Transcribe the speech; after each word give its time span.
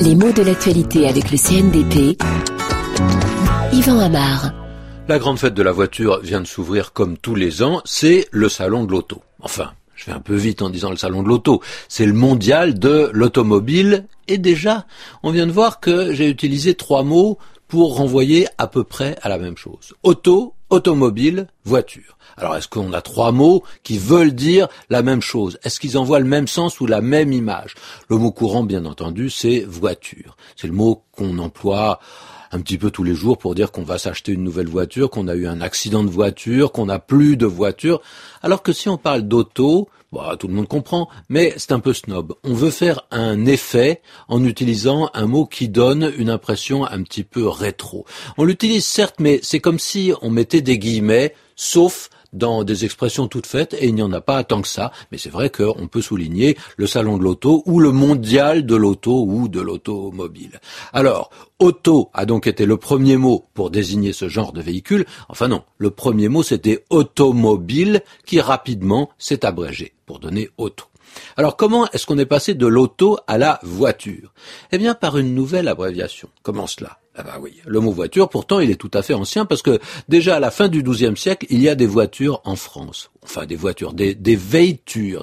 Les 0.00 0.16
mots 0.16 0.32
de 0.32 0.42
l'actualité 0.42 1.06
avec 1.06 1.30
le 1.30 1.38
CNDP. 1.38 2.20
Yvan 3.72 4.00
Amar. 4.00 4.52
La 5.08 5.18
grande 5.20 5.38
fête 5.38 5.54
de 5.54 5.62
la 5.62 5.70
voiture 5.70 6.20
vient 6.20 6.40
de 6.40 6.46
s'ouvrir 6.46 6.92
comme 6.92 7.16
tous 7.16 7.36
les 7.36 7.62
ans, 7.62 7.80
c'est 7.84 8.26
le 8.32 8.48
salon 8.48 8.84
de 8.84 8.90
l'auto. 8.90 9.22
Enfin, 9.40 9.72
je 9.94 10.06
vais 10.06 10.12
un 10.12 10.20
peu 10.20 10.34
vite 10.34 10.62
en 10.62 10.70
disant 10.70 10.90
le 10.90 10.96
salon 10.96 11.22
de 11.22 11.28
l'auto, 11.28 11.62
c'est 11.88 12.06
le 12.06 12.12
mondial 12.12 12.78
de 12.78 13.08
l'automobile 13.12 14.06
et 14.26 14.38
déjà, 14.38 14.86
on 15.22 15.30
vient 15.30 15.46
de 15.46 15.52
voir 15.52 15.78
que 15.78 16.12
j'ai 16.12 16.28
utilisé 16.28 16.74
trois 16.74 17.04
mots 17.04 17.38
pour 17.68 17.96
renvoyer 17.96 18.48
à 18.58 18.66
peu 18.66 18.84
près 18.84 19.16
à 19.22 19.28
la 19.28 19.38
même 19.38 19.56
chose. 19.56 19.94
Auto, 20.02 20.54
automobile, 20.72 21.48
voiture. 21.64 22.16
Alors 22.38 22.56
est-ce 22.56 22.66
qu'on 22.66 22.94
a 22.94 23.02
trois 23.02 23.30
mots 23.30 23.62
qui 23.82 23.98
veulent 23.98 24.34
dire 24.34 24.68
la 24.88 25.02
même 25.02 25.20
chose? 25.20 25.58
Est-ce 25.64 25.78
qu'ils 25.78 25.98
envoient 25.98 26.18
le 26.18 26.24
même 26.24 26.48
sens 26.48 26.80
ou 26.80 26.86
la 26.86 27.02
même 27.02 27.32
image? 27.32 27.74
Le 28.08 28.16
mot 28.16 28.32
courant, 28.32 28.64
bien 28.64 28.86
entendu, 28.86 29.28
c'est 29.28 29.60
voiture. 29.60 30.36
C'est 30.56 30.66
le 30.66 30.72
mot 30.72 31.04
qu'on 31.12 31.38
emploie 31.38 32.00
un 32.52 32.60
petit 32.60 32.78
peu 32.78 32.90
tous 32.90 33.02
les 33.02 33.14
jours 33.14 33.38
pour 33.38 33.54
dire 33.54 33.72
qu'on 33.72 33.82
va 33.82 33.98
s'acheter 33.98 34.32
une 34.32 34.44
nouvelle 34.44 34.68
voiture, 34.68 35.10
qu'on 35.10 35.28
a 35.28 35.34
eu 35.34 35.46
un 35.46 35.60
accident 35.60 36.04
de 36.04 36.10
voiture, 36.10 36.72
qu'on 36.72 36.86
n'a 36.86 36.98
plus 36.98 37.36
de 37.36 37.46
voiture. 37.46 38.00
Alors 38.42 38.62
que 38.62 38.72
si 38.72 38.88
on 38.88 38.98
parle 38.98 39.22
d'auto, 39.22 39.88
bah, 40.12 40.36
tout 40.38 40.48
le 40.48 40.54
monde 40.54 40.68
comprend, 40.68 41.08
mais 41.30 41.54
c'est 41.56 41.72
un 41.72 41.80
peu 41.80 41.94
snob. 41.94 42.34
On 42.44 42.52
veut 42.52 42.70
faire 42.70 43.06
un 43.10 43.46
effet 43.46 44.02
en 44.28 44.44
utilisant 44.44 45.10
un 45.14 45.26
mot 45.26 45.46
qui 45.46 45.70
donne 45.70 46.12
une 46.18 46.28
impression 46.28 46.84
un 46.84 47.02
petit 47.02 47.24
peu 47.24 47.48
rétro. 47.48 48.04
On 48.36 48.44
l'utilise 48.44 48.84
certes, 48.84 49.16
mais 49.18 49.40
c'est 49.42 49.60
comme 49.60 49.78
si 49.78 50.12
on 50.20 50.28
mettait 50.28 50.60
des 50.60 50.78
guillemets, 50.78 51.34
sauf 51.56 52.10
dans 52.32 52.64
des 52.64 52.84
expressions 52.84 53.28
toutes 53.28 53.46
faites, 53.46 53.74
et 53.74 53.86
il 53.86 53.94
n'y 53.94 54.02
en 54.02 54.12
a 54.12 54.20
pas 54.20 54.42
tant 54.44 54.62
que 54.62 54.68
ça, 54.68 54.92
mais 55.10 55.18
c'est 55.18 55.30
vrai 55.30 55.50
qu'on 55.50 55.88
peut 55.88 56.02
souligner 56.02 56.56
le 56.76 56.86
salon 56.86 57.18
de 57.18 57.24
l'auto 57.24 57.62
ou 57.66 57.80
le 57.80 57.92
mondial 57.92 58.64
de 58.66 58.76
l'auto 58.76 59.24
ou 59.26 59.48
de 59.48 59.60
l'automobile. 59.60 60.60
Alors, 60.92 61.30
auto 61.58 62.10
a 62.14 62.26
donc 62.26 62.46
été 62.46 62.66
le 62.66 62.76
premier 62.76 63.16
mot 63.16 63.46
pour 63.54 63.70
désigner 63.70 64.12
ce 64.12 64.28
genre 64.28 64.52
de 64.52 64.62
véhicule. 64.62 65.04
Enfin 65.28 65.48
non, 65.48 65.62
le 65.78 65.90
premier 65.90 66.28
mot 66.28 66.42
c'était 66.42 66.84
automobile 66.90 68.02
qui 68.26 68.40
rapidement 68.40 69.10
s'est 69.18 69.44
abrégé 69.44 69.94
pour 70.06 70.18
donner 70.18 70.48
auto. 70.56 70.86
Alors 71.36 71.56
comment 71.56 71.88
est-ce 71.90 72.06
qu'on 72.06 72.18
est 72.18 72.26
passé 72.26 72.54
de 72.54 72.66
l'auto 72.66 73.18
à 73.26 73.36
la 73.36 73.60
voiture? 73.62 74.32
Eh 74.72 74.78
bien 74.78 74.94
par 74.94 75.18
une 75.18 75.34
nouvelle 75.34 75.68
abréviation. 75.68 76.28
Comment 76.42 76.66
cela? 76.66 77.01
Ah 77.14 77.22
bah 77.22 77.38
oui, 77.40 77.60
le 77.66 77.80
mot 77.80 77.92
voiture, 77.92 78.28
pourtant, 78.28 78.60
il 78.60 78.70
est 78.70 78.76
tout 78.76 78.90
à 78.94 79.02
fait 79.02 79.14
ancien 79.14 79.44
parce 79.44 79.62
que 79.62 79.78
déjà 80.08 80.36
à 80.36 80.40
la 80.40 80.50
fin 80.50 80.68
du 80.68 80.82
XIIe 80.82 81.16
siècle, 81.16 81.46
il 81.50 81.62
y 81.62 81.68
a 81.68 81.74
des 81.74 81.86
voitures 81.86 82.40
en 82.44 82.56
France 82.56 83.11
enfin 83.24 83.46
des 83.46 83.56
voitures, 83.56 83.92
des, 83.92 84.14
des 84.14 84.38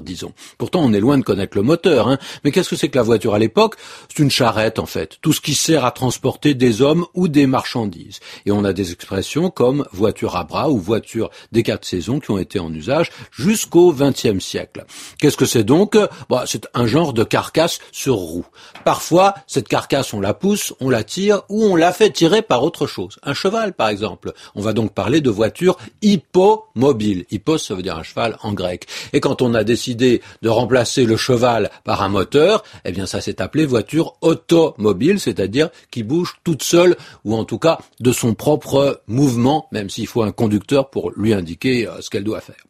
disons. 0.02 0.34
Pourtant, 0.58 0.82
on 0.82 0.94
est 0.94 1.00
loin 1.00 1.18
de 1.18 1.24
connaître 1.24 1.58
le 1.58 1.64
moteur. 1.64 2.08
Hein. 2.08 2.18
Mais 2.44 2.52
qu'est-ce 2.52 2.70
que 2.70 2.76
c'est 2.76 2.90
que 2.90 2.98
la 2.98 3.04
voiture 3.04 3.34
à 3.34 3.40
l'époque? 3.40 3.76
C'est 4.10 4.24
une 4.24 4.32
charrette, 4.32 4.80
en 4.80 4.86
fait. 4.86 5.18
Tout 5.22 5.34
ce 5.34 5.42
qui 5.42 5.54
sert 5.54 5.86
à 5.86 5.92
transporter 5.92 6.54
des 6.54 6.82
hommes 6.82 7.06
ou 7.14 7.28
des 7.28 7.46
marchandises. 7.46 8.20
Et 8.46 8.52
on 8.52 8.64
a 8.64 8.74
des 8.74 8.92
expressions 8.92 9.50
comme 9.50 9.86
voiture 9.92 10.36
à 10.36 10.44
bras 10.44 10.70
ou 10.70 10.78
voiture 10.78 11.30
des 11.52 11.64
quatre 11.64 11.86
saisons 11.86 12.20
qui 12.20 12.32
ont 12.32 12.38
été 12.38 12.60
en 12.60 12.74
usage 12.74 13.10
jusqu'au 13.32 13.94
XXe 13.94 14.40
siècle. 14.40 14.86
Qu'est-ce 15.20 15.38
que 15.38 15.46
c'est 15.46 15.64
donc? 15.64 15.98
Bah, 16.30 16.46
C'est 16.48 16.68
un 16.74 16.88
genre 16.88 17.14
de 17.14 17.24
carcasse 17.24 17.80
sur 17.92 18.16
roue. 18.16 18.46
Parfois, 18.86 19.36
cette 19.48 19.68
carcasse, 19.68 20.14
on 20.14 20.22
la 20.22 20.34
pousse, 20.34 20.74
on 20.80 20.90
la 20.90 21.04
tire 21.04 21.42
ou 21.50 21.64
on 21.64 21.76
la 21.76 21.92
fait 21.92 22.12
tirer 22.12 22.42
par 22.42 22.64
autre 22.64 22.88
chose. 22.88 23.18
Un 23.24 23.34
cheval, 23.34 23.74
par 23.74 23.90
exemple. 23.90 24.34
On 24.56 24.62
va 24.62 24.74
donc 24.74 24.94
parler 24.94 25.22
de 25.22 25.30
voiture 25.30 25.78
hippomobile. 26.02 27.26
Hippo, 27.32 27.58
ça 27.58 27.76
veut 27.76 27.82
dire 27.82 27.89
un 27.98 28.04
cheval 28.04 28.38
en 28.44 28.54
grec. 28.54 28.88
Et 29.14 29.20
quand 29.20 29.42
on 29.42 29.54
a 29.54 29.64
décidé 29.64 30.22
de 30.42 30.50
remplacer 30.50 31.06
le 31.06 31.18
cheval 31.18 31.70
par 31.84 32.02
un 32.02 32.10
moteur, 32.10 32.64
eh 32.86 32.92
bien 32.92 33.06
ça 33.06 33.22
s'est 33.22 33.42
appelé 33.42 33.66
voiture 33.66 34.16
automobile, 34.22 35.20
c'est-à-dire 35.20 35.70
qui 35.92 36.04
bouge 36.04 36.36
toute 36.44 36.64
seule, 36.64 36.96
ou 37.26 37.36
en 37.36 37.44
tout 37.44 37.60
cas 37.60 37.80
de 38.00 38.12
son 38.12 38.34
propre 38.34 39.02
mouvement, 39.08 39.68
même 39.72 39.90
s'il 39.90 40.08
faut 40.08 40.24
un 40.24 40.32
conducteur 40.32 40.90
pour 40.90 41.12
lui 41.16 41.34
indiquer 41.34 41.88
euh, 41.88 42.02
ce 42.02 42.10
qu'elle 42.10 42.24
doit 42.24 42.42
faire. 42.42 42.64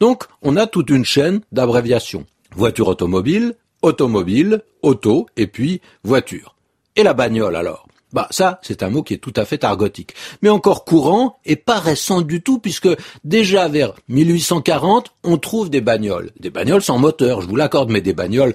Donc 0.00 0.24
on 0.42 0.56
a 0.56 0.66
toute 0.66 0.90
une 0.90 1.04
chaîne 1.04 1.40
d'abréviations. 1.52 2.26
Voiture 2.56 2.88
automobile, 2.88 3.54
automobile, 3.82 4.62
auto, 4.82 5.26
et 5.36 5.46
puis 5.46 5.80
voiture. 6.04 6.56
Et 6.96 7.02
la 7.02 7.14
bagnole 7.14 7.56
alors? 7.56 7.86
Bah 8.12 8.28
ça, 8.30 8.60
c'est 8.62 8.82
un 8.82 8.90
mot 8.90 9.02
qui 9.02 9.14
est 9.14 9.18
tout 9.18 9.32
à 9.36 9.44
fait 9.44 9.64
argotique, 9.64 10.14
mais 10.42 10.48
encore 10.48 10.84
courant 10.84 11.38
et 11.44 11.56
pas 11.56 11.78
récent 11.78 12.22
du 12.22 12.42
tout, 12.42 12.58
puisque 12.58 12.88
déjà 13.24 13.68
vers 13.68 13.94
1840, 14.08 15.12
on 15.24 15.38
trouve 15.38 15.70
des 15.70 15.80
bagnoles, 15.80 16.30
des 16.40 16.50
bagnoles 16.50 16.82
sans 16.82 16.98
moteur, 16.98 17.40
je 17.40 17.48
vous 17.48 17.56
l'accorde, 17.56 17.90
mais 17.90 18.00
des 18.00 18.14
bagnoles 18.14 18.54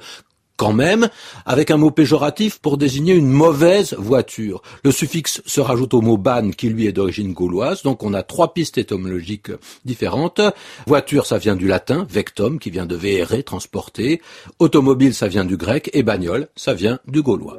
quand 0.58 0.74
même, 0.74 1.10
avec 1.46 1.72
un 1.72 1.78
mot 1.78 1.92
péjoratif 1.92 2.60
pour 2.60 2.78
désigner 2.78 3.14
une 3.14 3.30
mauvaise 3.30 3.94
voiture. 3.98 4.62
Le 4.84 4.92
suffixe 4.92 5.42
se 5.46 5.62
rajoute 5.62 5.94
au 5.94 6.02
mot 6.02 6.18
ban 6.18 6.52
qui 6.52 6.70
lui 6.70 6.88
est 6.88 6.92
d'origine 6.92 7.34
gauloise, 7.34 7.84
donc 7.84 8.04
on 8.04 8.14
a 8.14 8.24
trois 8.24 8.54
pistes 8.54 8.78
étymologiques 8.78 9.52
différentes. 9.84 10.42
Voiture, 10.88 11.26
ça 11.26 11.38
vient 11.38 11.56
du 11.56 11.68
latin, 11.68 12.08
vectum, 12.10 12.60
qui 12.60 12.70
vient 12.70 12.86
de 12.86 12.96
vere, 12.96 13.44
transporter. 13.44 14.22
Automobile, 14.60 15.14
ça 15.14 15.28
vient 15.28 15.46
du 15.46 15.58
grec, 15.58 15.90
et 15.94 16.04
bagnole, 16.04 16.48
ça 16.56 16.74
vient 16.74 17.00
du 17.08 17.22
gaulois. 17.22 17.58